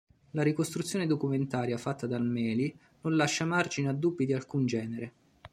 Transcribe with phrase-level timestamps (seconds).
[0.31, 5.13] La ricostruzione documentaria fatta dal Meli non lascia margini a dubbi di alcun genere.